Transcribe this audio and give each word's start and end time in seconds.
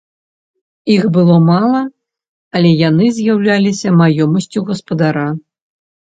Іх 0.93 1.03
было 1.17 1.35
мала, 1.49 1.81
але 2.57 2.69
яны 2.89 3.05
з'яўляліся 3.19 3.95
маёмасцю 4.01 4.59
гаспадара. 4.73 5.29